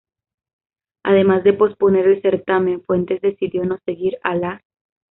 Además 1.03 1.43
de 1.43 1.53
posponer 1.53 2.07
el 2.07 2.23
certamen, 2.23 2.83
Fuentes 2.85 3.21
decidió 3.21 3.63
no 3.65 3.77
seguir 3.85 4.17
a 4.23 4.33
la. 4.33 4.61